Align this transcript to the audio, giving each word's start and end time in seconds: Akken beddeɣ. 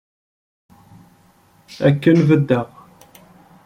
Akken 1.87 2.17
beddeɣ. 2.29 2.67